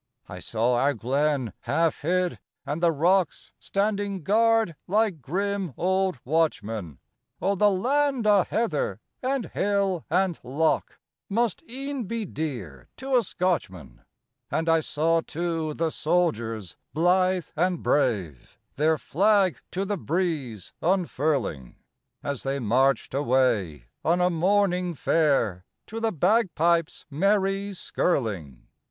I 0.27 0.39
saw 0.39 0.73
our 0.77 0.95
glen, 0.95 1.53
half 1.59 2.01
hid, 2.01 2.39
and 2.65 2.81
the 2.81 2.91
rocks 2.91 3.53
Standing 3.59 4.23
guard 4.23 4.75
like 4.87 5.21
grim 5.21 5.75
old 5.77 6.17
watchmen. 6.25 6.97
Oh, 7.39 7.53
the 7.53 7.69
land 7.69 8.25
o' 8.25 8.43
heather 8.43 8.99
and 9.21 9.51
hill 9.51 10.03
and 10.09 10.39
loch 10.41 10.97
Must 11.29 11.61
e'en 11.69 12.05
be 12.05 12.25
dear 12.25 12.87
to 12.97 13.15
a 13.15 13.23
Scotchman. 13.23 14.01
And 14.49 14.67
I 14.67 14.79
saw, 14.79 15.21
too, 15.21 15.75
the 15.75 15.91
soldiers 15.91 16.75
blithe 16.95 17.49
and 17.55 17.83
brave 17.83 18.57
Their 18.77 18.97
flag 18.97 19.59
to 19.69 19.85
the 19.85 19.97
breeze 19.99 20.73
unfurling, 20.81 21.75
As 22.23 22.41
they 22.41 22.57
marched 22.57 23.13
away 23.13 23.85
on 24.03 24.19
a 24.19 24.31
morning 24.31 24.95
fair 24.95 25.63
To 25.85 25.99
the 25.99 26.11
bagpipes' 26.11 27.05
merry 27.11 27.75
skirling. 27.75 28.67